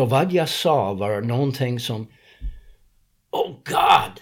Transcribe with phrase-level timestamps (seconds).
[0.00, 2.06] Så vad jag sa var någonting som
[3.30, 4.20] Oh God!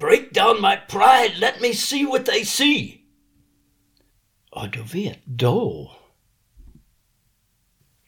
[0.00, 3.00] Break down my pride, let me see what they see.
[4.50, 5.92] Och du vet, då,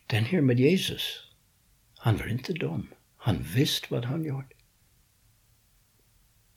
[0.06, 1.20] den här med Jesus,
[1.96, 2.88] han var inte dum.
[3.16, 4.54] Han visste vad han gjorde.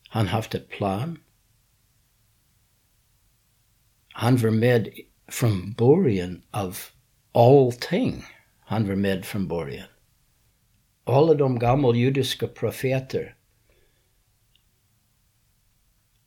[0.10, 1.20] Han haft ett plan.
[4.08, 4.90] Han var med
[5.28, 6.78] från början av
[7.32, 8.24] allting.
[8.66, 9.88] Han var med från början.
[11.04, 13.36] Alla de gamla judiska profeter,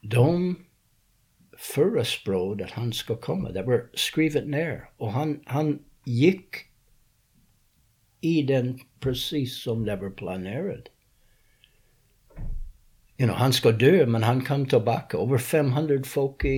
[0.01, 0.57] de
[1.59, 3.51] förespråkade att han ska komma.
[3.51, 4.91] Det var skrivet ner.
[4.97, 6.57] Och han, han gick
[8.21, 10.85] i den precis som det var planerat.
[13.21, 15.19] You know, han ska dö, men han kom tillbaka.
[15.19, 16.49] Över 500 folk i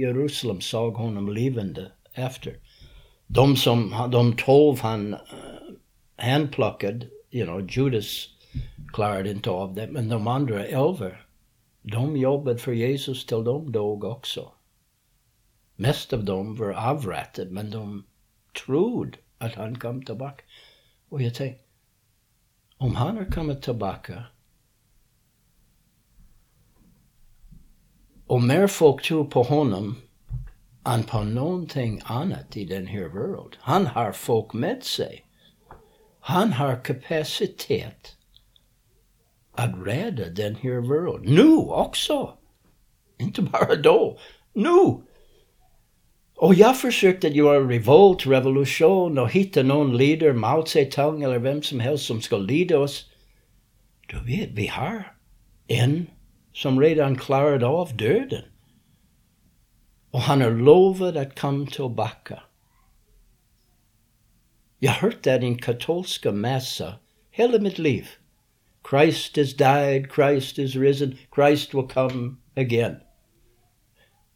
[0.00, 2.56] Jerusalem såg honom levande efter.
[3.26, 5.20] De som, de tolv han uh,
[6.16, 8.28] handplockade, you know, Judas
[8.92, 11.10] klarade inte av det, men de andra elva,
[11.82, 14.52] de jobbade för Jesus till de dog också.
[15.76, 18.04] Mest av dem var avrättade, men de
[18.64, 20.44] trodde att han kom tillbaka.
[21.08, 21.64] Och jag tänkte,
[22.76, 24.24] om han har kommit tillbaka
[28.26, 29.96] och mer folk tror på honom
[30.86, 33.50] än på någonting annat i den här världen.
[33.58, 35.24] Han har folk med sig.
[36.20, 38.16] Han har kapacitet
[39.52, 41.34] att rädda den här världen.
[41.34, 42.38] Nu också!
[43.18, 44.18] Inte bara då.
[44.52, 45.02] Nu!
[46.36, 51.80] Och jag försökte göra revolt, revolution och hitta någon ledare, Mao Zedong eller vem som
[51.80, 53.10] helst som ska leda oss.
[54.06, 55.16] Du vet, vi har
[55.66, 56.06] en
[56.52, 58.42] som redan klarat av döden.
[60.16, 62.42] Och han har lovat att komma tillbaka.
[64.78, 66.94] Jag har hört det i katolska mässa
[67.30, 68.08] hela mitt liv.
[68.90, 72.96] Christ has died, Christ is risen, Christ will come again.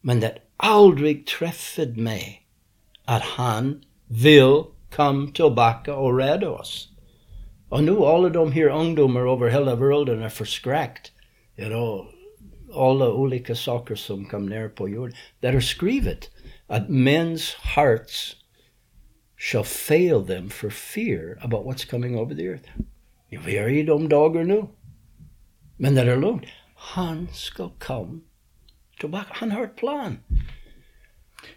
[0.00, 2.42] Men det aldrig träffade mig
[3.04, 4.62] att han vill
[4.96, 6.88] komma tillbaka och rädda oss.
[7.68, 11.12] Och nu alla de här ungdomar över hela världen är förskräckt.
[11.56, 12.19] You know,
[12.74, 15.16] alla olika saker som kom ner på jorden.
[15.40, 16.30] Det är skrivet
[16.66, 18.36] att mäns hearts
[19.36, 22.70] shall fail them for fear about what's coming over the earth.
[23.28, 24.64] Vi är i de dagar nu.
[25.76, 26.44] Men det är lugnt.
[26.74, 28.20] Han ska komma
[29.00, 29.26] tillbaka.
[29.30, 30.18] Han har ett plan.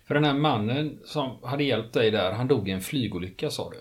[0.06, 3.70] För den här mannen som hade hjälpt dig där, han dog i en flygolycka sa
[3.70, 3.78] du?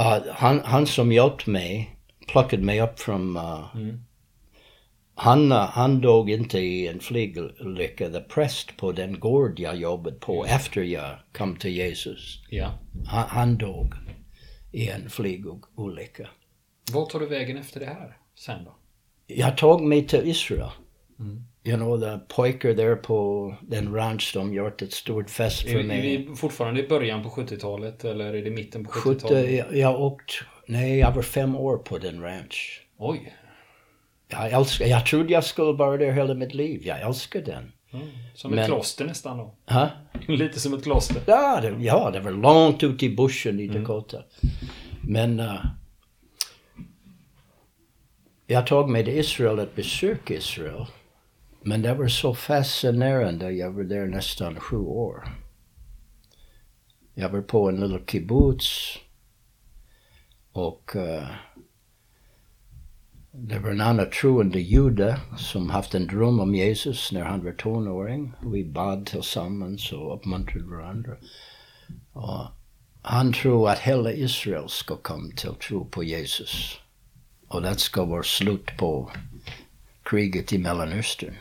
[0.00, 1.96] Uh, han, han som hjälpte mig
[2.28, 3.36] plockade mig upp från...
[3.36, 4.00] Uh, mm.
[5.16, 8.10] Han, han dog inte i en flygolycka.
[8.10, 12.42] The präst på den gård jag jobbade på efter jag kom till Jesus.
[12.50, 12.70] Ja.
[13.06, 13.94] Han, han dog
[14.72, 16.28] i en flygolycka.
[16.92, 18.76] Vad tar du vägen efter det här sen då?
[19.26, 20.70] Jag tog mig till Israel.
[21.18, 25.78] Mm you know, the pojkar där på den ranch, de gjort ett stort fest för
[25.78, 26.14] är, mig.
[26.14, 29.52] Är vi fortfarande i början på 70-talet eller är det mitten på 70-talet?
[29.52, 32.86] jag, jag åkt, nej jag var fem år på den ranch.
[32.98, 33.34] Oj.
[34.28, 36.82] Jag älskar, jag trodde jag skulle vara där hela mitt liv.
[36.86, 37.72] Jag älskar den.
[37.92, 39.54] Mm, som Men, ett kloster nästan då?
[39.66, 39.90] Ha?
[40.28, 41.22] Lite som ett kloster?
[41.26, 43.68] Ja, det, ja, det var långt ute i bushen i.
[43.68, 44.16] Dakota.
[44.16, 44.56] Mm.
[45.02, 45.66] Men uh,
[48.46, 50.86] jag tog mig till Israel att besöka Israel.
[51.62, 53.50] Men det var så fascinerande.
[53.50, 55.28] Jag var där nästan sju år.
[57.14, 58.98] Jag var på en liten kibbutz.
[60.52, 61.28] Och uh,
[63.38, 67.52] det var en annan troende jude som haft en dröm om Jesus när han var
[67.52, 68.32] tonåring.
[68.42, 71.16] Vi bad tillsammans och uppmuntrade varandra.
[72.12, 72.46] Och
[73.02, 76.78] han tror att hela Israel ska komma till tro på Jesus.
[77.48, 79.10] Och det ska vara slut på
[80.02, 81.34] kriget i Mellanöstern.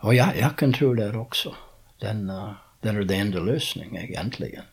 [0.00, 1.54] Och jag, jag kan tro det också.
[2.00, 4.64] Den, uh, den är den enda lösningen egentligen.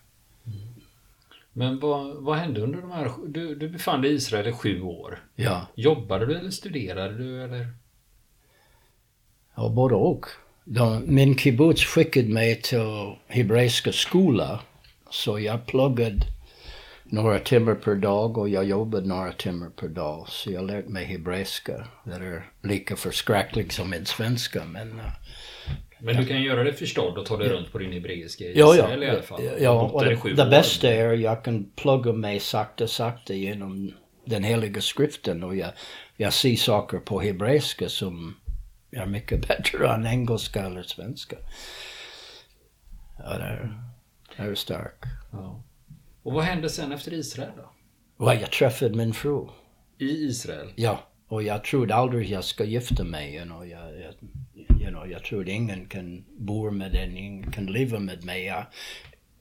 [1.58, 3.12] Men vad, vad hände under de här...
[3.28, 5.24] Du, du befann dig i Israel i sju år.
[5.36, 5.68] Ja.
[5.76, 7.68] Jobbade du eller studerade du eller?
[9.56, 10.26] Ja, både och.
[10.64, 14.60] De, min kibbutz skickade mig till hebreiska skola.
[15.10, 16.20] Så jag pluggade
[17.04, 20.30] några timmar per dag och jag jobbade några timmar per dag.
[20.30, 21.88] Så jag lärde mig hebreiska.
[22.04, 24.92] Det är lika förskräckligt som min svenska men...
[24.92, 25.06] Uh,
[26.06, 28.76] men du kan göra det förstådd och ta dig runt på din hebreiska i ja,
[28.76, 29.42] ja, i alla fall.
[29.60, 33.94] Ja, och det, det bästa är att jag kan plugga mig sakta, sakta genom
[34.26, 35.72] den heliga skriften och jag,
[36.18, 38.36] jag ser saker på hebreiska som
[38.92, 41.36] är mycket bättre än engelska eller svenska.
[43.18, 43.80] Ja, det är,
[44.38, 45.04] det är starkt.
[45.32, 45.64] Ja.
[46.24, 48.26] Och vad hände sen efter Israel då?
[48.26, 49.48] Well, jag träffade min fru.
[49.98, 50.68] I Israel?
[50.76, 53.36] Ja, och jag trodde aldrig jag ska gifta mig.
[53.36, 53.68] You know.
[53.68, 54.14] jag, jag,
[54.86, 58.46] you know, jag trodde ingen kan bo med den, ingen kan leva med mig.
[58.46, 58.66] Jag,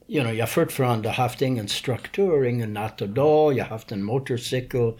[0.07, 3.57] you know, jag fortfarande haft ingen struktur, ingen natt och dag.
[3.57, 4.93] Jag haft en motorcykel.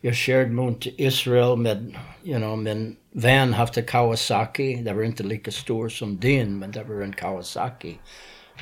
[0.00, 4.74] Jag körde mot Israel med, you know, min vän haft en Kawasaki.
[4.82, 7.96] Det var inte lika stor som din, men det var en Kawasaki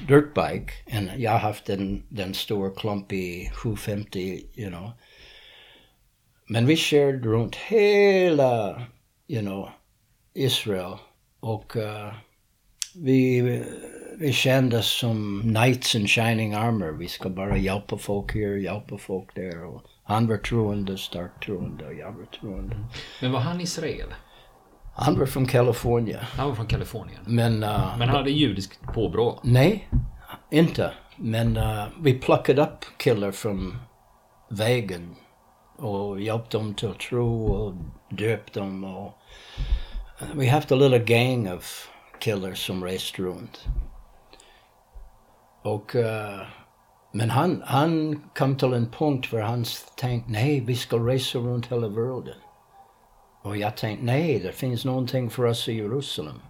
[0.08, 0.72] dirtbike.
[0.86, 4.90] Och jag haft en, den stora klumpig 750, you know.
[6.48, 8.82] Men vi körde runt hela,
[9.28, 9.70] you know,
[10.34, 10.96] Israel.
[11.46, 12.12] Och uh,
[12.94, 13.40] vi,
[14.18, 16.92] vi kändes som knights in shining armor.
[16.92, 19.64] Vi ska bara hjälpa folk här, hjälpa folk där.
[19.64, 22.76] Och han var troende, starkt troende och jag var troende.
[23.20, 24.14] Men var han Israel?
[24.94, 26.20] Han var från Kalifornien.
[26.22, 27.20] Han var från Kalifornien?
[27.26, 29.40] Men, uh, Men han hade judiskt påbrå?
[29.42, 29.88] Nej,
[30.50, 30.92] inte.
[31.16, 33.78] Men uh, vi plockade upp killar från
[34.50, 35.14] vägen
[35.76, 37.74] och hjälpte dem till tro och
[38.10, 38.84] döpte dem.
[38.84, 39.12] Och,
[40.34, 41.90] we have a little gang of
[42.20, 43.66] killers som reste runt.
[45.62, 46.46] Och, uh,
[47.12, 49.64] men han, han kom till en punkt där han
[49.96, 52.38] tänkte, nej, vi ska resa runt hela världen.
[53.42, 56.40] Och jag tänkte, nej, det finns någonting för oss i Jerusalem.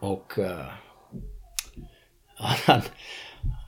[0.00, 0.66] Och uh,
[2.66, 2.82] han,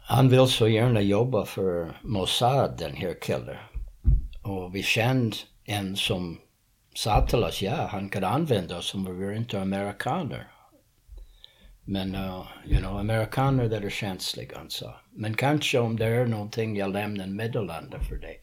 [0.02, 3.56] han vill så gärna jobba för Mossad, den här killen.
[4.43, 6.38] Och vi kände en som
[7.00, 10.47] sa till oss, ja, han kan använda oss om vi är inte amerikaner.
[11.85, 15.00] Men, uh, you know, amerikaner det är känsliga, han sa.
[15.11, 18.43] Men kanske om det är någonting jag lämnar en meddelande för dig.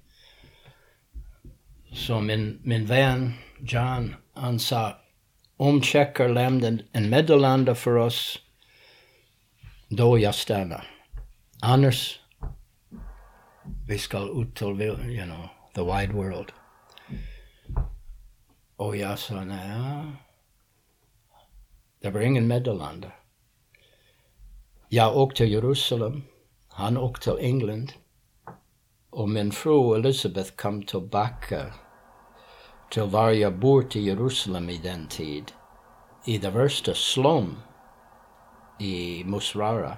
[1.93, 4.97] Så min, min vän John, han sa,
[5.57, 8.39] om tjecker lämnar en meddelande för oss,
[9.89, 10.87] då jag stannar.
[11.61, 12.19] Annars,
[13.87, 16.51] vi ska ut till, you know, the wide world.
[18.77, 20.05] Och jag sa, nej,
[22.01, 23.11] det var ingen meddelande.
[24.89, 26.23] Jag åkte Jerusalem,
[26.67, 27.93] han åkte till England
[29.09, 31.73] och min fru Elizabeth kom tillbaka
[32.91, 35.51] till var jag bor i Jerusalem i den tid.
[36.25, 37.57] I det värsta slum
[38.79, 39.97] i Musrara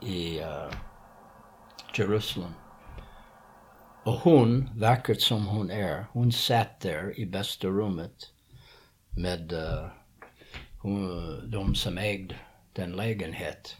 [0.00, 0.72] i uh,
[1.94, 2.52] Jerusalem.
[4.08, 8.32] Och hon, vackert som hon är, hon satt där i bästa rummet
[9.10, 9.86] med uh,
[10.78, 12.36] hon, de som ägde
[12.72, 13.76] den lägenhet.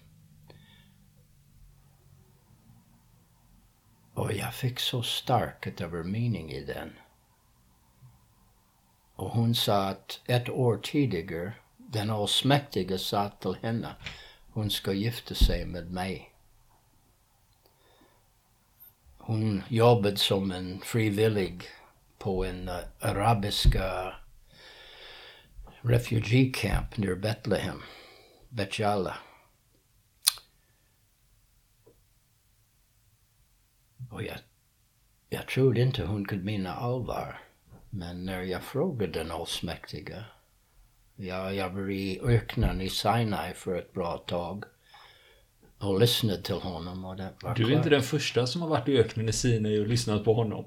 [4.14, 6.92] Och jag fick så starkt att det var mening i den.
[9.16, 13.96] Och hon sa att ett år tidigare, den allsmäktige sa till henne,
[14.52, 16.32] hon ska gifta sig med mig.
[19.28, 21.64] Hon jobbade som en frivillig
[22.18, 24.14] på en uh, arabiska
[25.80, 27.82] refugee camp near Bethlehem,
[28.48, 29.16] Betjala.
[34.10, 34.38] Och jag,
[35.28, 37.40] jag trodde inte hon kunde mena allvar.
[37.90, 40.24] Men när jag frågade den allsmäktiga,
[41.16, 44.64] ja, jag var i öknen i Sinai för ett bra tag
[45.80, 47.76] och lyssnade till honom och det var Du är klart.
[47.78, 50.64] inte den första som har varit i öknen i Sinai och lyssnat på honom.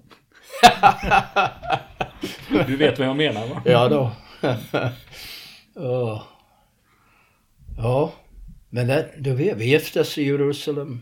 [2.67, 3.61] du vet vad jag menar va?
[3.65, 4.11] Ja då.
[5.81, 6.23] oh.
[7.77, 8.13] Ja,
[8.69, 11.01] men det, du vet, vi gifte oss i Jerusalem.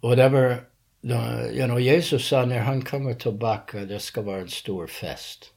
[0.00, 0.64] Och det var,
[1.52, 5.52] you know, Jesus sa när han kommer tillbaka, det ska vara en stor fest.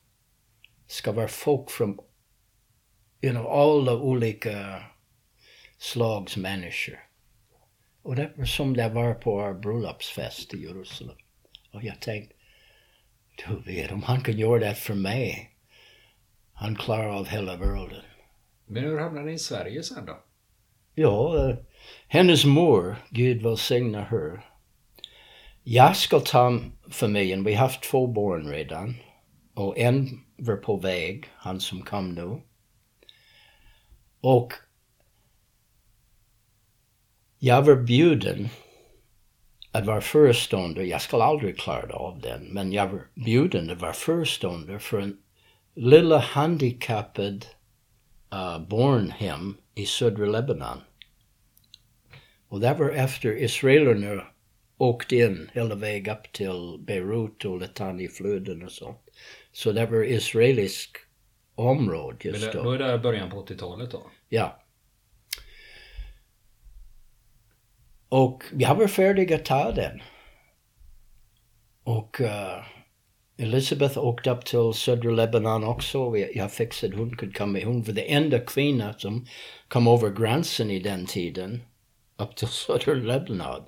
[0.87, 1.97] Det ska vara folk från,
[3.21, 4.83] you know, alla olika
[5.79, 6.99] slags människor.
[8.01, 11.15] Och det var som det var på vår bröllopsfest i Jerusalem.
[11.73, 12.35] Och jag tänkte,
[13.47, 15.51] du vet, om han kan göra det för mig,
[16.53, 18.03] han klarar av hela världen.
[18.65, 20.23] Men hur hamnade ni i Sverige sen då?
[20.95, 21.57] Ja, eh,
[22.07, 24.45] hennes mor, Gud välsigna her.
[25.63, 26.59] Jag ska ta
[26.91, 28.95] familjen, vi har haft två barn redan.
[29.53, 32.41] Och en var på väg, han som kom nu.
[34.21, 34.53] Och
[37.39, 38.49] jag var bjuden
[39.71, 43.93] att vara föreståndare, jag skulle aldrig klara av den, men jag var bjuden att vara
[43.93, 45.17] föreståndare för en
[45.75, 47.45] lilla handikappad
[48.33, 50.77] uh, barnhem i södra Lebanon.
[52.47, 54.23] Och det var efter israelerna
[54.77, 58.97] åkte in hela vägen upp till Beirut och Litani-floden och sånt.
[59.51, 60.97] Så det var israelisk
[61.55, 62.63] område Men just det, då.
[62.63, 64.01] då är det början på 80-talet då?
[64.29, 64.58] Ja.
[68.09, 70.01] Och jag var färdig att ta den.
[71.83, 72.63] Och uh,
[73.37, 76.17] Elizabeth åkte upp till södra Lebanon också.
[76.17, 77.59] Jag fixade hon kunde komma.
[77.65, 79.25] Hon var den enda kvinnan som
[79.67, 81.61] kom över gränsen i den tiden.
[82.17, 83.63] Upp till södra Lebanon.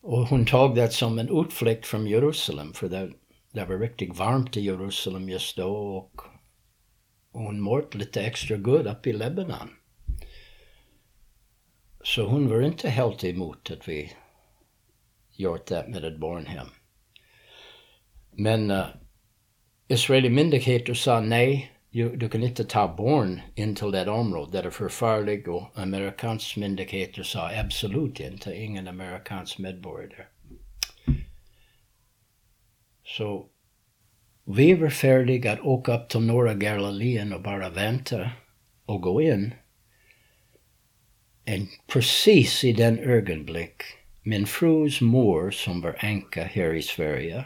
[0.00, 2.72] Och hon tog det som en utflykt från Jerusalem.
[2.72, 3.10] För det,
[3.52, 5.76] det var riktigt varmt i Jerusalem just då.
[5.76, 6.20] Och
[7.32, 9.68] hon mådde lite extra gott upp i Lebanon.
[12.06, 14.12] Så hon var inte helt emot att vi
[15.32, 16.66] gjort det med ett barnhem.
[18.30, 18.86] Men eh, uh,
[19.88, 24.70] Israeli myndigheter sa nej, du kan inte ta barn in till det området, det är
[24.70, 30.24] för farligt och amerikanska myndigheter sa absolut inte, ingen amerikansk medborgare.
[33.04, 33.46] Så
[34.44, 38.30] vi var färdiga att åka upp till norra Galileen och bara vänta
[38.86, 39.54] och gå in.
[41.46, 43.82] Och precis i den ögonblick,
[44.22, 47.44] min frus mor som var änka här i Sverige,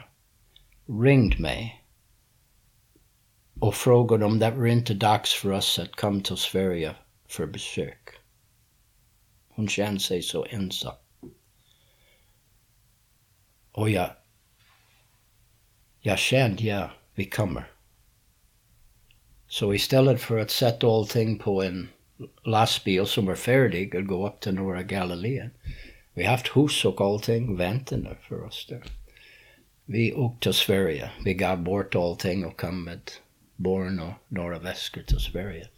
[0.87, 1.85] ringde mig
[3.61, 6.95] och frågade om det var inte dags för oss att komma till Sverige
[7.28, 8.09] för besök.
[9.49, 10.95] Hon kände sig så ensam.
[13.73, 14.11] Och jag,
[16.00, 17.71] jag kände, ja, vi kommer.
[19.47, 21.88] Så istället för att sätta allting på en
[22.44, 25.50] lastbil som var färdig att gå upp till norra Galileen,
[26.14, 28.82] vi har haft hus och allting väntande för oss där.
[29.84, 31.10] Vi åkte till Sverige.
[31.24, 33.10] Vi gav bort allting och kom med
[33.56, 35.68] barn och några väskor till Sverige.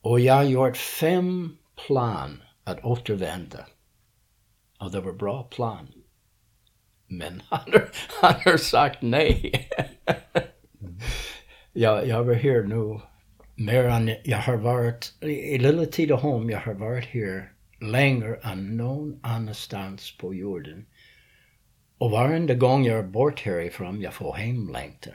[0.00, 3.66] Och jag har gjort fem plan att återvända.
[4.78, 5.92] Och det var bra plan.
[7.06, 9.68] Men han har, han har sagt nej.
[11.72, 13.00] jag, jag var här nu
[13.64, 19.20] mer än jag har varit, i lilla Tidaholm, jag har varit här längre än någon
[19.22, 20.86] annanstans på jorden.
[21.98, 25.14] Och varenda gång jag är bort härifrån, jag får hemlängtan.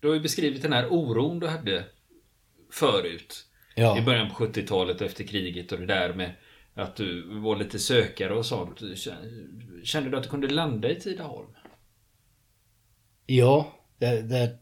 [0.00, 1.84] Du har ju beskrivit den här oron du hade
[2.72, 3.46] förut.
[3.74, 3.98] Ja.
[3.98, 6.32] I början på 70-talet efter kriget och det där med
[6.74, 8.80] att du var lite sökare och sånt.
[9.84, 11.50] Kände du att du kunde landa i Tidaholm?
[13.26, 14.58] Ja, det, det,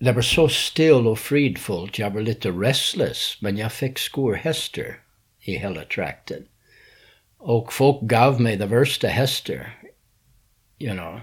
[0.00, 1.98] det var så still och fridfullt.
[1.98, 5.00] Jag var lite restless, men jag fick skorhästar
[5.40, 6.42] i hela trakten.
[7.38, 9.78] Och folk gav mig de värsta hästar.
[10.78, 11.20] You know.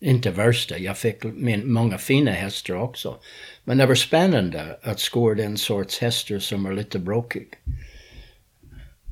[0.00, 3.20] Inte värsta, jag fick min, många fina hästar också.
[3.64, 7.48] Men det var spännande att skåra den sorts hästar som var lite bråkig.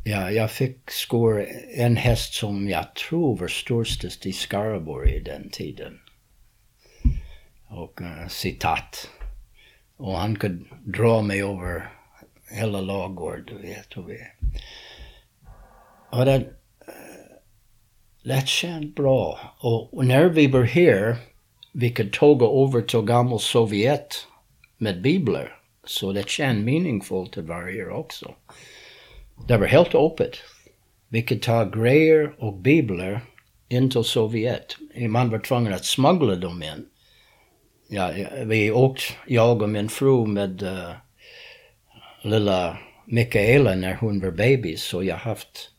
[0.05, 1.47] Ja, jag fick skåra
[1.77, 5.99] en häst som jag tror var störst i Skaraborg i den tiden.
[7.69, 9.11] Och uh, citat.
[9.97, 11.93] Och han kunde dra mig över
[12.51, 13.97] hela lagård, du vet.
[13.97, 14.19] Och vi,
[16.11, 16.43] och det eh,
[18.23, 19.39] lät känt bra.
[19.59, 21.17] Och när vi var här,
[21.73, 24.27] vi kunde tåga över till gammal Sovjet
[24.79, 25.61] med biblar.
[25.85, 28.35] Så det kändes meningsfullt att vara här också.
[29.49, 30.37] Det var helt öppet.
[31.09, 33.21] Vi kunde ta grejer och biblar
[33.69, 34.77] in till Sovjet.
[35.09, 36.87] Man var tvungen att smuggla dem in.
[37.91, 38.13] Ja,
[38.45, 40.93] vi åkte, jag och min fru med uh,
[42.23, 45.71] lilla Mikaela när hon var baby, så jag haft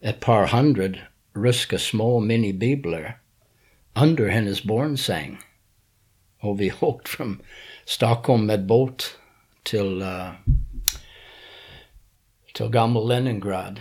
[0.00, 0.98] ett par hundra
[1.34, 3.18] ryska små minibiblar
[4.02, 5.38] under hennes barnsäng.
[6.40, 7.42] Och vi åkte från
[7.84, 9.04] Stockholm med båt
[9.62, 10.30] till, uh,
[12.54, 13.80] till gamla Leningrad.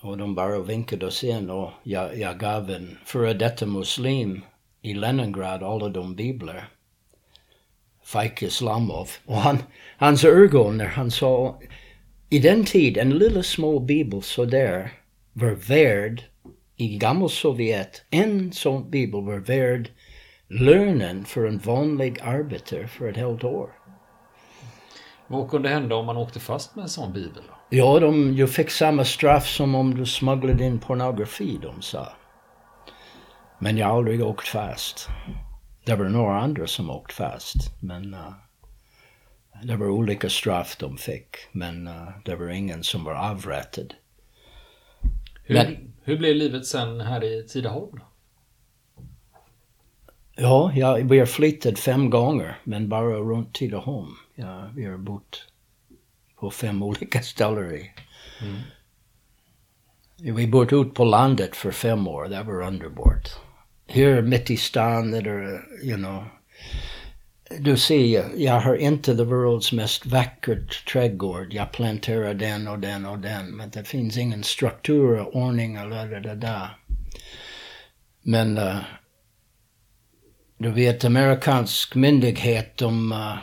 [0.00, 4.42] Och de bara vinkade oss in och jag, jag gav en före detta muslim
[4.86, 6.68] i Leningrad alla de biblar.
[8.04, 9.08] Fajk Islamov.
[9.24, 9.58] Och han,
[9.96, 11.60] hans ögon när han sa
[12.30, 14.92] i den tid, en liten små bibel sådär
[15.32, 16.22] var värd
[16.76, 19.90] i gammal Sovjet, en sån bibel var värd
[20.48, 23.70] lönen för en vanlig arbetare för ett helt år.
[25.26, 27.42] Vad kunde hända om man åkte fast med en sån bibel?
[27.70, 32.08] Ja, de ju fick samma straff som om du smugglade in pornografi, de sa.
[33.58, 35.08] Men jag har aldrig åkt fast.
[35.84, 38.32] Det var några andra som åkt fast, men uh,
[39.62, 41.36] det var olika straff de fick.
[41.52, 43.94] Men uh, det var ingen som var avrättad.
[45.42, 48.00] Hur, Men, hur blev livet sen här i Tidaholm?
[50.36, 54.14] Ja, ja, vi har flyttat fem gånger, men bara runt Tidaholm.
[54.34, 55.46] Ja, vi har bott
[56.36, 57.80] på fem olika ställen.
[58.42, 58.60] Mm.
[60.36, 63.45] Vi bott ut på landet för fem år, det var underbart.
[63.88, 66.24] Här mitt i stan, eller, you know,
[67.50, 71.52] du ser, jag har inte the world's mest vackert trädgård.
[71.52, 73.56] Jag planterar den och den och den.
[73.56, 76.76] Men det finns ingen struktur och ordning eller det där.
[78.22, 78.76] Men uh,
[80.58, 83.36] du vet, amerikansk myndighet, de, uh,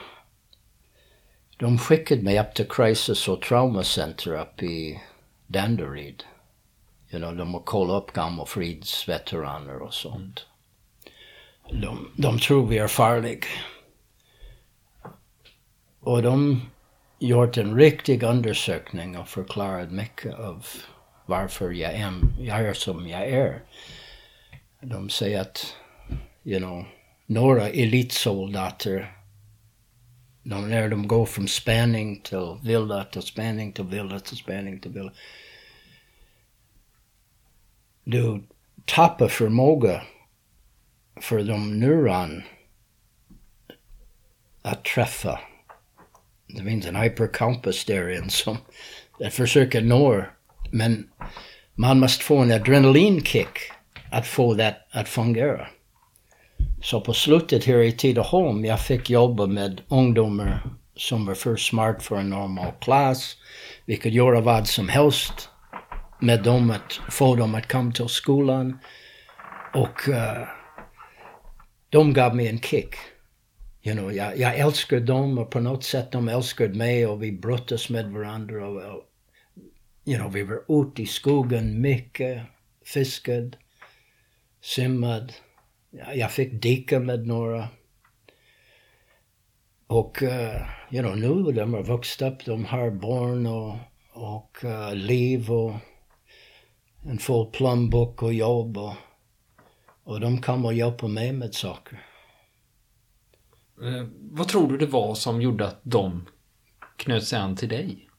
[1.57, 5.01] de skickade mig upp till Crisis och Trauma Center upp i
[5.47, 6.23] Danderyd.
[7.13, 10.46] You know, de har kollat upp gamla fridsveteraner och sånt.
[11.72, 13.48] De, de tror vi är farliga.
[16.00, 16.62] Och de
[17.20, 20.65] gjort en riktig undersökning och förklarat mycket av
[21.25, 23.62] varför jag är, jag är som jag är.
[24.82, 25.75] De säger att,
[26.43, 26.86] you know,
[27.25, 29.13] några elitsoldater,
[30.43, 34.91] de, när de går från spänning till vilda till spänning till vilda till spänning till
[34.91, 35.12] vilda.
[38.03, 38.43] Du
[38.86, 40.01] tappar förmåga
[41.22, 42.43] för de neuron
[44.62, 45.39] att träffa
[46.55, 48.57] det finns en hypercampus där som
[49.31, 50.25] försöker nå.
[50.72, 51.07] Men
[51.74, 53.57] man måste få en adrenalinkick
[54.12, 55.67] att få det att fungera.
[56.81, 62.03] Så på slutet här i Tidaholm, jag fick jobba med ungdomar som var för smart
[62.03, 63.38] för en normal klass.
[63.86, 65.50] Vi kunde göra vad som helst
[66.20, 68.79] med dem, att få dem att komma till skolan.
[69.74, 70.48] Och uh,
[71.89, 72.96] de gav mig en kick.
[73.84, 77.32] You know, jag, jag älskar dem och på något sätt de älskar mig och vi
[77.32, 78.67] brottas med varandra.
[78.67, 79.03] Och, och,
[80.05, 82.41] you know, vi var ute i skogen mycket,
[82.85, 83.51] fiskade,
[84.61, 85.33] simmade.
[86.14, 87.68] Jag fick dika med några.
[89.87, 90.61] Och, uh,
[90.92, 93.75] you know, nu de har vuxit upp, de har barn och,
[94.14, 95.74] och uh, liv och
[97.05, 98.94] en full plånbok och jobb och,
[100.03, 102.05] och de kommer och hjälper mig med saker.
[103.81, 106.29] Eh, vad tror du det var som gjorde att de
[106.98, 108.09] knöt sig an till dig?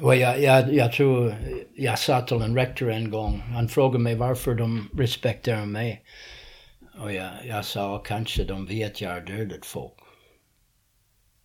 [0.00, 1.34] Well, jag, jag, jag tror,
[1.74, 6.04] jag sa till en rektor en gång, han frågade mig varför de respekterar mig.
[6.98, 9.92] Och jag, jag sa, kanske de vet jag har dödat folk.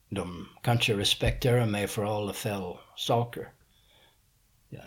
[0.09, 3.51] De kanske respekterar mig för alla fel saker.
[4.69, 4.81] Ja,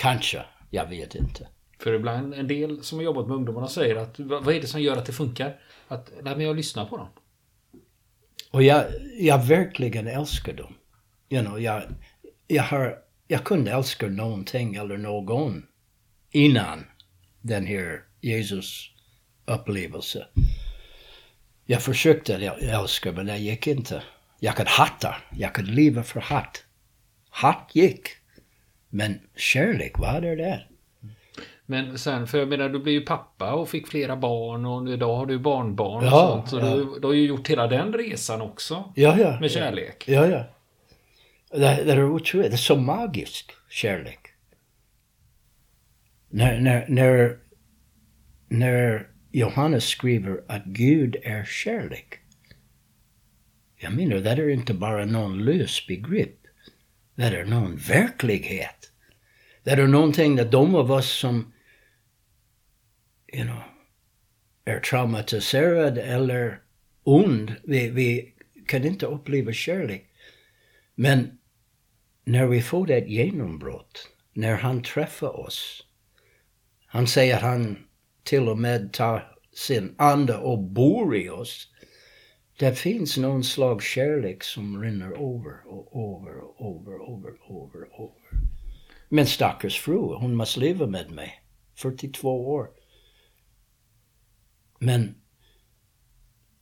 [0.00, 1.48] kanske, jag vet inte.
[1.78, 4.82] För ibland, en del som har jobbat med ungdomarna säger att vad är det som
[4.82, 5.60] gör att det funkar?
[5.88, 7.08] Att, nej men jag lyssnar på dem.
[8.50, 8.84] Och jag,
[9.18, 10.74] jag verkligen älskar dem.
[11.28, 11.82] You know, jag,
[12.46, 15.66] jag, har, jag kunde älska någonting eller någon
[16.30, 16.84] innan
[17.40, 18.90] den här Jesus
[19.46, 20.26] upplevelse.
[21.66, 24.02] Jag försökte älska men det gick inte.
[24.38, 25.16] Jag kunde hata.
[25.32, 26.64] Jag kunde leva för hat.
[27.30, 28.19] Hat gick.
[28.90, 30.62] Men kärlek, vad är det?
[31.66, 35.16] Men sen, för jag menar, du blev ju pappa och fick flera barn och idag
[35.16, 36.48] har du barnbarn och ja, sånt.
[36.48, 36.76] Så ja.
[36.76, 38.92] du, du har ju gjort hela den resan också.
[38.96, 39.40] Ja, ja.
[39.40, 40.04] Med kärlek.
[40.08, 40.44] Ja, ja.
[41.50, 42.50] Det, det är otroligt.
[42.50, 44.18] Det är så magisk kärlek.
[46.28, 47.38] När, när, när,
[48.48, 52.18] när Johannes skriver att Gud är kärlek.
[53.76, 56.39] Jag menar, det är inte bara någon lös begrepp.
[57.14, 58.92] Det är någon verklighet.
[59.62, 61.52] Det är någonting att de av oss som
[63.32, 63.62] you know,
[64.64, 66.60] är traumatiserade eller
[67.04, 67.54] ond.
[67.64, 68.34] Vi, vi
[68.66, 70.10] kan inte uppleva kärlek.
[70.94, 71.38] Men
[72.24, 75.86] när vi får det genombrott, när han träffar oss.
[76.86, 77.78] Han säger att han
[78.22, 81.68] till och med tar sin ande och bor i oss.
[82.60, 87.68] Det finns någon slags kärlek som rinner över och över och över och över och
[87.68, 88.46] över och över.
[89.08, 91.42] Men stackars fru, hon måste leva med mig.
[91.74, 92.70] 42 år.
[94.78, 95.14] Men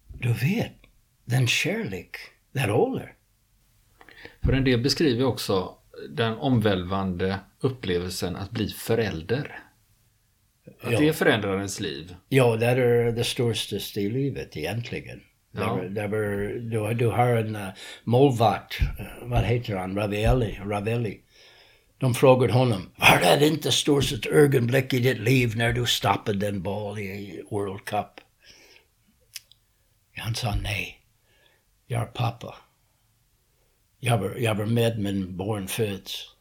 [0.08, 0.72] du vet,
[1.24, 2.16] den kärlek,
[2.52, 3.14] det håller.
[4.42, 5.78] För en del beskriver också
[6.10, 9.62] den omvälvande upplevelsen att bli förälder.
[10.80, 11.00] Att ja.
[11.00, 12.14] det förändrar ens liv.
[12.28, 15.20] Ja, det är det största i livet egentligen.
[15.60, 15.74] Ja.
[15.74, 16.08] Där, där,
[16.70, 17.68] du, du har en uh,
[18.04, 21.20] målvakt, uh, vad heter han, Ravelli, Ravelli.
[21.98, 26.62] De frågade honom, var det inte största ögonblick i ditt liv när du stoppade den
[26.62, 28.20] boll i World Cup?
[30.16, 30.98] Han sa nej.
[31.86, 32.54] Jag är pappa.
[34.00, 36.34] Jag var, jag var med när barn föds.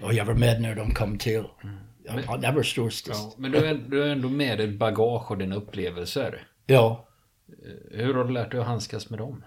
[0.00, 1.44] Och jag var med när de kom till.
[1.62, 1.76] Mm.
[2.26, 3.08] Men, det var störst.
[3.08, 6.46] Ja, men du är, du är ändå med ditt bagage och dina upplevelser.
[6.66, 7.05] Ja.
[7.90, 9.44] Hur har du lärt dig att handskas med dem?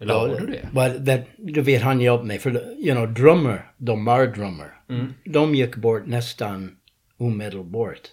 [0.00, 0.68] Eller har du det?
[0.72, 2.38] Well, that, du vet, han hjälpte mig.
[2.38, 5.14] För, you know, drummer, de mardrömmar, mm.
[5.24, 6.76] de gick bort nästan
[7.16, 8.08] omedelbart.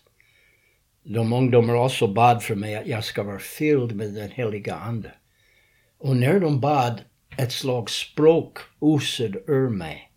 [1.04, 5.12] De ungdomar också bad för mig att jag ska vara fylld med den heliga Ande.
[5.97, 7.02] Och när de bad
[7.38, 10.12] ett slags språk osad ur mig.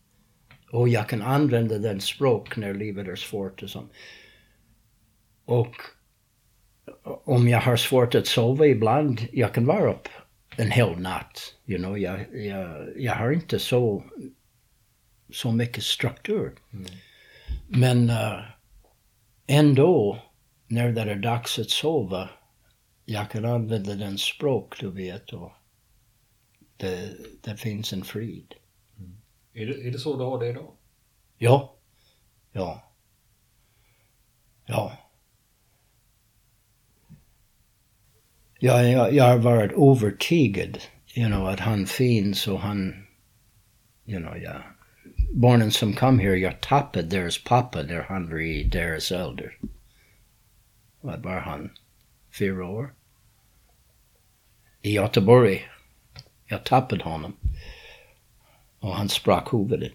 [0.73, 3.93] Och jag kan använda den språk när livet är svårt och sånt.
[5.45, 5.75] Och
[7.25, 10.09] om jag har svårt att sova ibland, jag kan vara upp
[10.57, 11.55] en hel natt.
[11.67, 14.05] You know, jag, jag, jag har inte så,
[15.33, 16.55] så mycket struktur.
[16.73, 16.87] Mm.
[17.69, 18.41] Men uh,
[19.47, 20.19] ändå,
[20.67, 22.29] när det är dags att sova,
[23.05, 25.53] jag kan använda den språk du vet och
[26.77, 27.11] det,
[27.43, 28.55] det finns en frid.
[28.99, 29.17] Mm.
[29.53, 30.73] Är, det, är det så du har det idag?
[31.39, 31.75] Ja.
[32.53, 32.93] Ja.
[34.67, 35.10] Ja.
[38.63, 40.79] Jag, jag, jag har varit övertygad,
[41.15, 43.07] you know, att han finns och han,
[44.07, 44.63] you know, ja.
[45.33, 49.59] Barnen som kom här, jag tappade deras pappa när han var i deras ålder.
[51.01, 51.71] Vad var han?
[52.39, 52.95] Fyra år?
[54.83, 55.69] I Göteborg.
[56.47, 57.37] Jag tappade honom.
[58.81, 59.93] Och han sprack huvudet.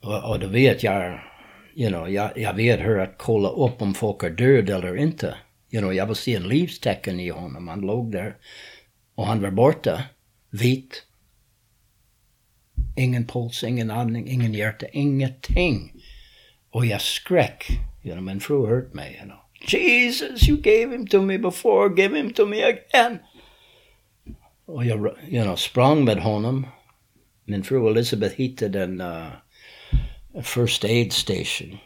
[0.00, 1.20] Och, och då vet jag,
[1.74, 5.34] you know, jag, jag vet hur att kolla upp om folk är döda eller inte.
[5.70, 7.68] You know, jag vill se en livstecken i honom.
[7.68, 8.36] Han låg där
[9.14, 10.02] och han var borta.
[10.50, 11.04] Vit.
[12.96, 15.92] Ingen puls, ingen andning, ingen hjärta, ingenting.
[16.70, 17.68] Och jag skräck.
[18.02, 19.16] You know, min fru hört mig.
[19.20, 19.38] You know.
[19.60, 23.18] Jesus, you gave him to me before, give him to me again.
[24.66, 26.66] Och jag you know, sprang med honom.
[27.44, 29.28] Min fru Elizabeth hittade en uh,
[30.42, 31.78] first aid station.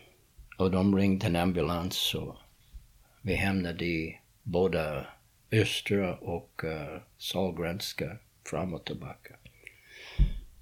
[0.59, 2.15] Och de ringde en ambulans.
[2.15, 2.37] Och
[3.23, 5.07] vi hamnade i både
[5.53, 8.17] östra och eh, uh, Sahlgrenska
[8.51, 9.37] fram och tillbaka.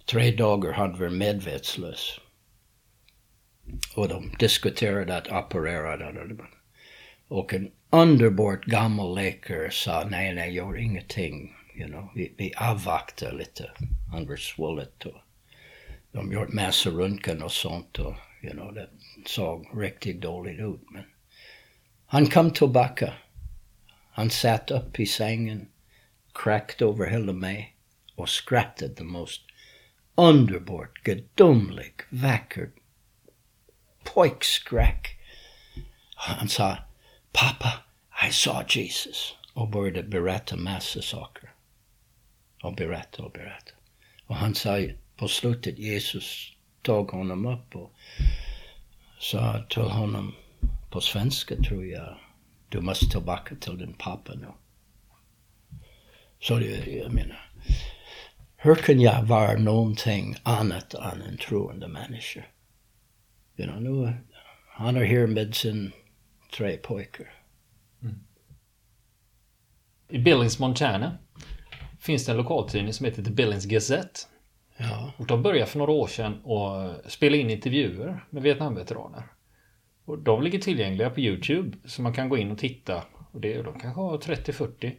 [0.06, 2.20] Tre dagar hade vi medvetslös.
[3.96, 6.40] Och de diskuterade att operera den.
[7.28, 11.54] Och en underbart gammal läkare sa nej, nej, gör ingenting.
[11.74, 13.70] You know, vi, vi avvaktar lite.
[14.12, 15.20] Han var svullet och
[16.12, 18.88] de gjort massa röntgen och sånt och you know, det
[19.26, 20.90] såg riktigt dåligt ut.
[20.90, 21.04] Men
[22.12, 23.12] han kom tillbaka.
[24.10, 25.68] Han satt upp i sängen,
[26.34, 27.76] kräkt över hela mig
[28.14, 29.42] och skrattade the most
[30.14, 32.74] underbart, gudomlig, vackert
[34.04, 35.18] pojkskräck.
[36.16, 36.78] Han sa,
[37.32, 37.72] pappa,
[38.28, 39.36] I saw Jesus.
[39.54, 41.52] Och började berätta massa saker.
[42.62, 43.72] Och berätta och berätta.
[44.26, 44.78] Och han sa
[45.16, 47.92] på slutet, Jesus tog honom upp och
[49.18, 50.34] sa till honom,
[50.90, 52.18] på svenska tror jag.
[52.68, 54.48] Du måste tillbaka till din pappa nu.
[56.40, 57.50] Så det, jag menar,
[58.56, 62.42] hur kan jag vara någonting annat än en troende människa?
[63.56, 64.14] You know, nu,
[64.68, 65.92] han är här med sin
[66.56, 67.32] tre pojkar.
[68.02, 68.18] Mm.
[70.08, 71.18] I Billings, Montana
[72.00, 74.20] finns det en lokaltidning som heter The Billings Gazette.
[74.76, 75.12] Ja.
[75.16, 79.22] Och de började för några år sedan att spela in intervjuer med Vietnamveteraner.
[80.10, 83.02] Och de ligger tillgängliga på Youtube så man kan gå in och titta.
[83.32, 84.92] Och det, de kanske har 30-40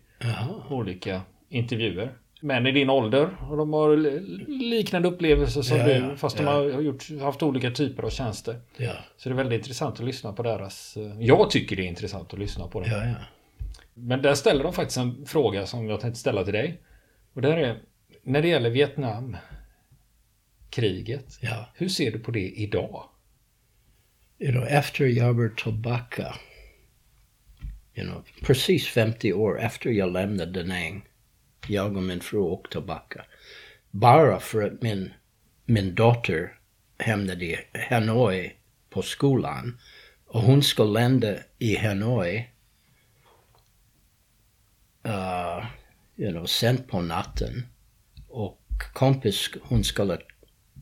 [0.69, 2.17] olika intervjuer.
[2.41, 3.97] Män i din ålder och de har
[4.47, 6.45] liknande upplevelser som ja, du fast ja.
[6.45, 8.59] de har gjort, haft olika typer av tjänster.
[9.17, 10.97] Så det är väldigt intressant att lyssna på deras...
[10.97, 12.89] Eh, jag tycker det är intressant att lyssna på det.
[13.93, 16.81] Men där ställer de faktiskt en fråga som jag tänkte ställa till dig.
[17.33, 17.79] Och det är
[18.23, 19.37] när det gäller Vietnam
[20.69, 21.39] kriget.
[21.73, 23.03] Hur ser du på det idag?
[24.41, 26.35] You know, efter jag var tillbaka,
[27.95, 31.05] you know, precis 50 år efter jag lämnade Danang,
[31.67, 33.25] jag och min fru åkte tillbaka.
[33.91, 35.13] Bara för att min,
[35.65, 36.57] min dotter
[37.05, 37.57] hamnade i
[37.89, 38.55] Hanoi
[38.89, 39.79] på skolan
[40.25, 42.49] och hon skulle landa i Hanoi
[45.07, 45.65] uh,
[46.15, 47.65] you know, sent på natten.
[48.27, 48.61] Och
[48.93, 50.17] kompis, hon skulle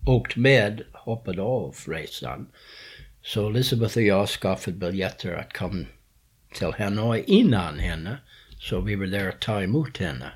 [0.05, 2.47] åkt med, hoppade av resan.
[3.29, 5.85] Så Elizabeth och jag skaffade biljetter att komma uh,
[6.53, 8.17] till Hanoi innan henne.
[8.59, 10.31] Så vi var där och ta emot henne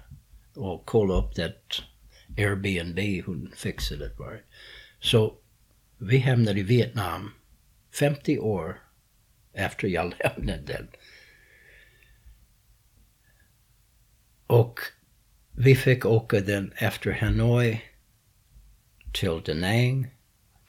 [0.56, 1.54] och kolla upp det
[2.38, 4.12] Airbnb hon fixade.
[4.18, 4.42] Var.
[5.00, 5.38] Så
[5.98, 7.32] vi hamnade i Vietnam
[8.00, 8.80] 50 år
[9.54, 10.88] efter jag lämnade den.
[14.48, 14.80] Och
[15.52, 17.82] vi fick åka den efter Hanoi
[19.14, 20.08] till Da Nang,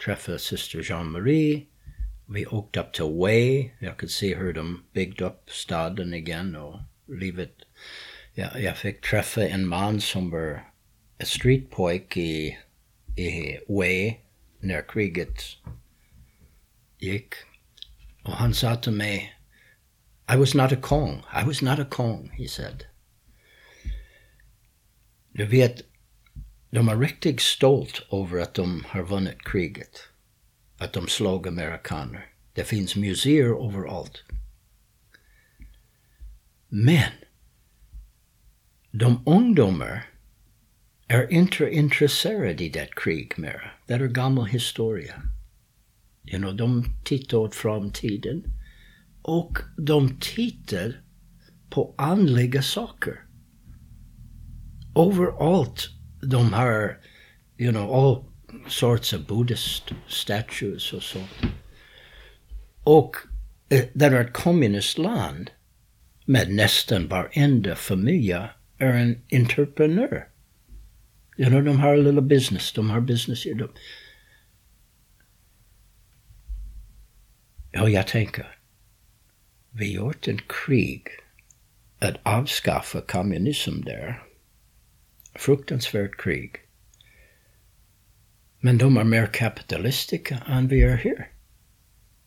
[0.05, 1.67] träffa syster Jean-Marie
[2.27, 3.71] vi åkte upp till Way.
[3.79, 7.55] Jag kunde se hur de byggde upp staden igen och livet.
[8.35, 10.65] Ja, jag fick träffa en man som var
[11.19, 12.59] en streetpojk i,
[13.17, 14.15] i Way
[14.61, 15.43] när kriget
[16.99, 17.35] gick.
[18.23, 19.35] Och han sa till mig
[20.35, 21.23] I was not a Kong.
[21.43, 22.87] I was not a Kong, he said.
[25.33, 25.83] Du vet,
[26.71, 30.09] de er är riktigt stolt över att de har vunnit kriget.
[30.85, 32.27] Att de slog amerikaner.
[32.53, 34.23] Det finns museer överallt.
[36.69, 37.11] Men
[38.91, 40.07] de ungdomar
[41.09, 43.71] är inte intresserade i det krig mera.
[43.87, 45.23] Det är gammal historia.
[46.25, 48.45] You know, de tittar åt framtiden.
[49.23, 51.01] Och de tittar
[51.71, 53.25] på andliga saker.
[54.97, 55.89] Överallt
[56.23, 57.01] de har,
[57.59, 58.34] you know, all
[58.69, 61.43] sorts of Buddhist statues och sånt.
[62.83, 63.17] Och
[63.69, 65.51] eh, det är ett kommunistland
[66.25, 68.33] med nästan varenda familj
[68.79, 70.29] är en entreprenör.
[71.37, 73.45] You know, de har lilla business, de har business.
[73.45, 73.69] De...
[77.73, 78.59] Ja, jag tänker,
[79.71, 81.07] vi gjort en krig
[81.99, 84.23] att avskaffa kommunism där.
[85.35, 86.64] Fruktansvärt krig.
[88.65, 91.29] Men de är mer kapitalistiska än vi är här.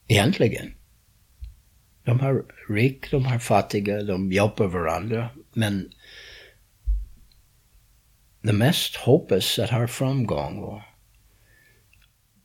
[0.07, 0.73] Egentligen.
[2.03, 5.29] De har rik, de har fattiga, de hjälper varandra.
[5.53, 5.89] Men
[8.41, 10.57] det mest hoppas att ha framgång.
[10.57, 10.81] Och,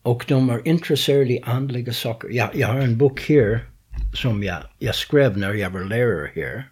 [0.01, 2.29] och de är intresserade i andliga saker.
[2.29, 3.69] Jag, jag har en bok här
[4.13, 6.69] som jag, jag skrev när jag var lärare här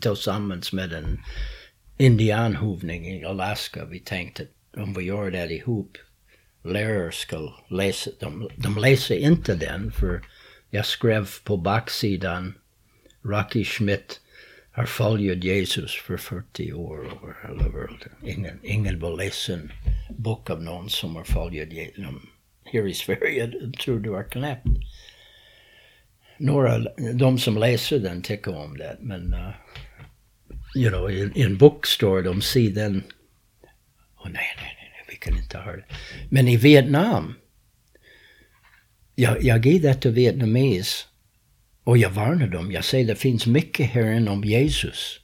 [0.00, 1.20] tillsammans med en
[1.98, 3.84] indianhovning i Alaska.
[3.84, 5.98] Vi tänkte att om vi gör det ihop,
[6.64, 10.22] lärare ska läsa, de, de läser inte den för
[10.70, 12.54] jag skrev på baksidan
[13.22, 14.20] Rocky Schmidt
[14.72, 18.12] har följt Jesus för 40 år över hela världen.
[18.24, 19.72] Ingen, ingen vill läsa en
[20.10, 22.04] bok av någon som har följt Jesus.
[22.64, 23.52] Här i Sverige
[23.84, 24.66] tror du är knäppt.
[26.38, 26.78] Några,
[27.14, 29.50] de som läser den tycker om det, men uh,
[30.76, 33.02] you know, en bok står de ser den.
[34.16, 34.79] Åh oh, nej, nej, nej,
[35.20, 35.84] kan inte ha det.
[36.28, 37.34] Men i Vietnam,
[39.14, 41.06] jag, jag ger det till vietnames
[41.84, 42.72] och jag varnar dem.
[42.72, 45.20] Jag säger det finns mycket här inne om Jesus.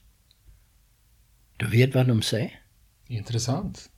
[1.57, 2.61] Du vet vad de säger?
[3.07, 3.91] Intressant.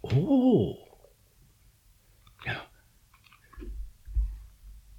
[0.00, 0.14] Åh!
[0.14, 0.76] Oh.
[2.46, 2.52] Ja.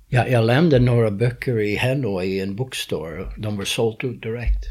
[0.10, 0.28] ja.
[0.28, 3.34] Jag lämnade några böcker i Hanoi i en bookstore.
[3.38, 4.66] De var sålt ut direkt.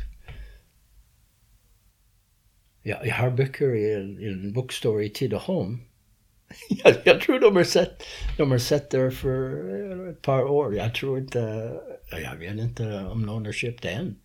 [2.83, 5.79] Ja, jag har böcker i en, i en bookstore i Tidaholm.
[6.69, 8.03] jag, jag, tror de har sett,
[8.37, 10.77] de har sett där för eh, ett par år.
[10.77, 11.73] Jag tror inte,
[12.11, 14.17] jag vet inte om någon har köpt än.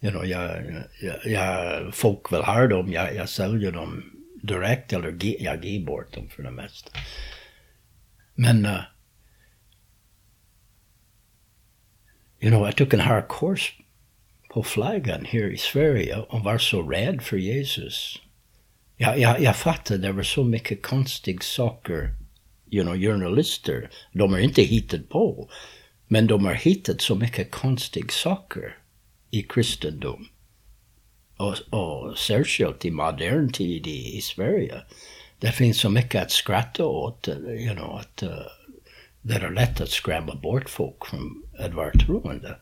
[0.00, 0.62] You know, jag,
[1.00, 4.02] jag, jag, folk vill ha dem, jag, jag säljer dem
[4.42, 6.90] direkt eller jag ger bort dem för det mesta.
[8.34, 8.80] Men, uh,
[12.40, 13.72] you know, jag tog en hard course
[14.54, 18.20] på flaggan här i Sverige och var så rädd för Jesus.
[18.96, 22.14] Jag, jag, jag fattar, det var så mycket konstiga saker.
[22.70, 25.50] You know, journalister, de har inte hittat på.
[26.08, 28.78] Men de har hittat så mycket konstiga saker
[29.30, 30.28] i kristendom.
[31.36, 34.74] Och, och särskilt i modern tid i, i Sverige.
[35.38, 38.46] Det finns så mycket att skratta åt, you know, att uh,
[39.22, 42.56] det är lätt att skrämma bort folk från att vara troende.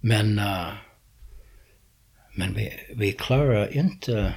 [0.00, 0.72] Men uh,
[2.38, 4.34] men vi, vi klarar inte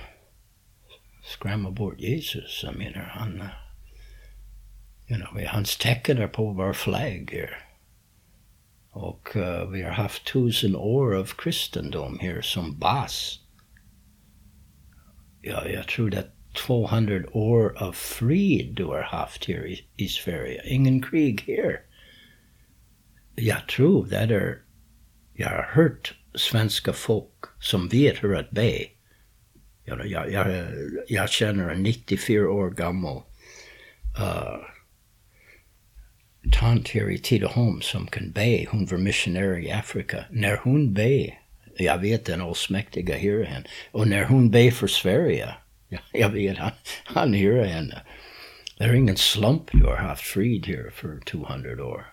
[1.23, 2.61] skrämma bort Jesus.
[2.63, 3.43] Jag menar, han...
[5.07, 7.49] You know, we hans tecken är på vår flagg
[8.91, 13.39] Och uh, vi har haft tusen år av kristendom här som bas.
[15.41, 16.31] Ja, jag tror det är
[16.67, 20.61] 200 år av frid du har haft här i, i Sverige.
[20.65, 21.81] Ingen krig här.
[23.35, 24.61] Jag tror det är...
[25.33, 28.85] Jag har hört svenska folk som vet hur att be.
[29.83, 30.65] Jag, jag, jag,
[31.07, 33.17] jag känner en 94 år gammal
[34.19, 34.65] uh,
[36.51, 38.65] tant här i Tidaholm som kan be.
[38.69, 40.25] Hon var missionär i Afrika.
[40.29, 41.33] När hon be,
[41.77, 43.65] jag vet den allsmäktiga hör henne.
[43.91, 45.55] Och när hon be för Sverige,
[46.13, 46.71] jag vet han,
[47.03, 48.01] han hör henne.
[48.77, 52.10] Det är ingen slump du har haft frid här för 200 år.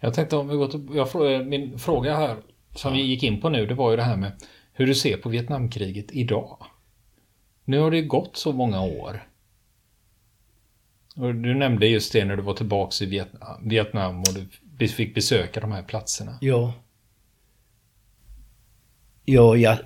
[0.00, 2.36] Jag tänkte om vi går till, jag, min fråga här
[2.74, 4.32] som vi gick in på nu, det var ju det här med
[4.72, 6.66] hur du ser på Vietnamkriget idag.
[7.64, 9.28] Nu har det gått så många år.
[11.16, 13.24] Och du nämnde just det när du var tillbaka i
[13.62, 14.28] Vietnam och
[14.62, 16.38] du fick besöka de här platserna.
[16.40, 16.72] Ja.
[19.24, 19.78] Ja, jag...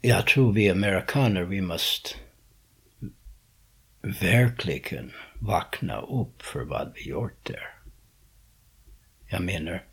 [0.00, 2.10] Jag tror vi amerikaner, vi måste
[4.02, 5.12] verkligen
[5.46, 7.74] vakna upp för vad vi gjort där.
[9.30, 9.84] Jag menar,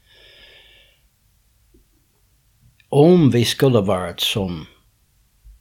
[2.89, 4.67] om vi skulle varit som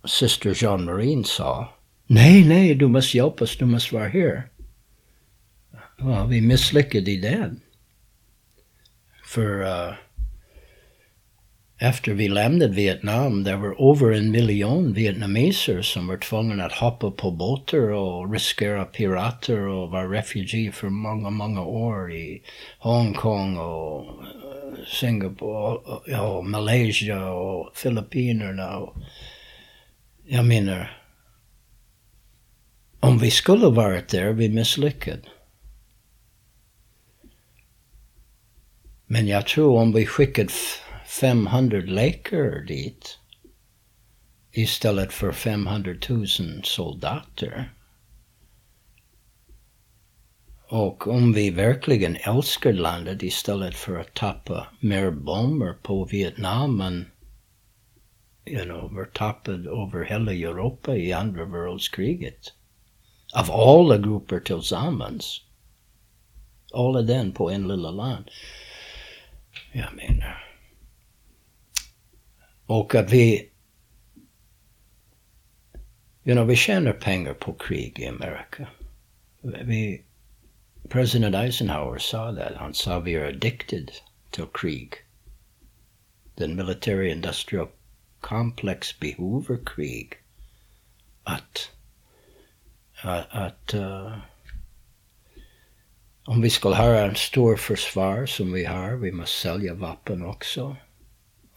[0.05, 1.75] syster Jean Marine sa,
[2.07, 4.51] nej, nej, du måste hjälpa oss, du måste vara här.
[5.99, 7.61] Ja, vi misslyckade i den.
[9.25, 9.95] För uh,
[11.83, 17.11] efter vi lämnade Vietnam, there were över en miljon vietnameser som var tvungna att hoppa
[17.11, 22.43] på båtar och riskera pirater och vara refugier för många, många år i
[22.79, 27.77] Hongkong och eh, Singapore, och Malaysia och.
[28.81, 28.97] Och,
[30.27, 31.03] jag menar,
[33.01, 35.25] om vi skulle varit där, vi misslyckades.
[39.07, 40.53] Men jag tror om vi skickade
[41.11, 43.19] 500 läkare dit
[44.53, 46.27] istället för 500 000
[46.65, 47.73] soldater.
[50.67, 57.11] Och om vi verkligen älskar landet istället för att tappa mer bomber på Vietnam än
[58.47, 62.53] you know, var tappad över hela Europa i andra världskriget.
[63.35, 65.41] Av alla grupper tillsammans.
[66.73, 68.31] Alla den på en lilla land.
[69.73, 70.50] Jag menar.
[72.71, 73.51] Och att vi,
[76.25, 78.69] you know, vi tjänar pengar på krig i Amerika.
[79.43, 80.03] Vi,
[80.89, 82.57] president Eisenhower sa det.
[82.57, 83.91] Han sa vi är addicted
[84.31, 84.95] till krig.
[86.35, 87.69] Den military industrial
[88.21, 90.13] complex behöver krig.
[91.23, 91.71] Att,
[93.03, 94.19] att, att uh,
[96.25, 100.77] om vi ska ha en stor försvar som vi har, vi måste sälja vapen också.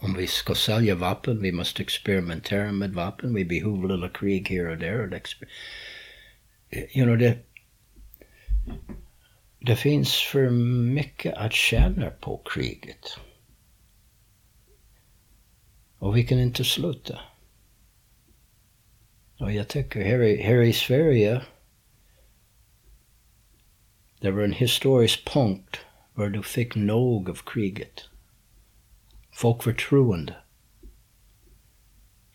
[0.04, 3.34] Om vi ska sälja vapen, vi måste experimentera med vapen.
[3.34, 5.22] Vi behöver lilla krig här och där.
[6.70, 7.38] Eh, you know, det,
[9.60, 10.50] det finns för
[10.94, 13.18] mycket att tjäna på kriget.
[15.98, 17.20] Och vi kan inte sluta.
[19.40, 21.42] Och jag tycker här i, här i Sverige,
[24.20, 25.80] det var en historisk punkt
[26.14, 28.10] var du fick nog av kriget.
[29.34, 29.80] Folk.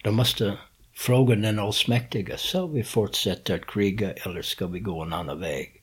[0.05, 0.59] De måste
[0.93, 5.83] fråga den allsmäktige, ska vi fortsätta att kriga eller ska vi gå en annan väg?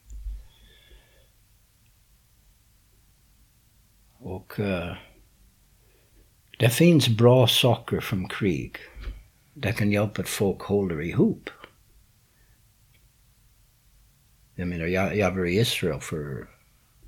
[4.18, 4.94] Och uh,
[6.60, 8.78] det finns bra saker från krig.
[9.54, 11.50] Det kan hjälpa att folk håller ihop.
[14.56, 16.48] Jag menar, jag, jag var i Israel för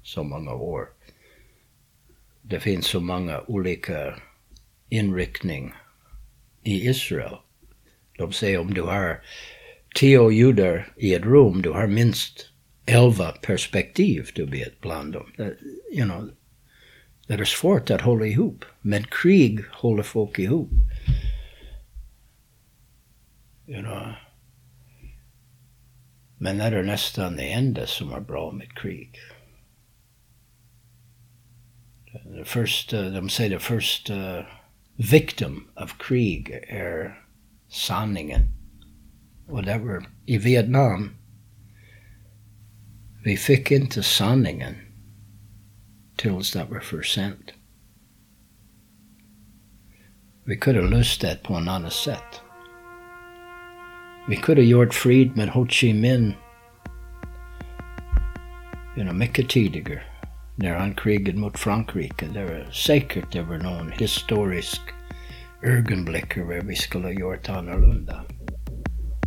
[0.03, 0.96] så många år
[2.49, 4.15] det finns så många olika
[4.89, 5.73] inriktning
[6.63, 7.36] i Israel.
[8.17, 9.21] De säger om du har
[9.95, 12.49] tio judar i ett rum, du har minst
[12.86, 15.31] elva perspektiv du vet bland dem.
[15.93, 16.29] You know,
[17.27, 18.65] det är svårt att hålla ihop.
[18.81, 20.69] Men krig håller folk ihop.
[23.67, 24.13] You know.
[26.38, 29.19] Men det är nästan det enda som är bra med krig
[32.38, 34.41] the first, uh, de säger the first uh,
[34.95, 37.23] victim of krig är
[37.69, 38.41] sanningen.
[39.47, 41.15] Det var i Vietnam.
[43.23, 44.75] Vi fick inte sanningen
[46.15, 47.53] tills det var för sent.
[50.45, 52.41] Vi kunde ha löst det på en annan sätt.
[54.30, 56.34] Vi kunde ha gjort frid med Ho Chi Minh
[58.98, 60.16] you know, mycket tidigare
[60.58, 62.25] när han krigade mot Frankrike.
[62.33, 64.81] Det var säkert det var någon historisk
[65.63, 68.23] ögonblick hur vi skulle ha gjort annorlunda.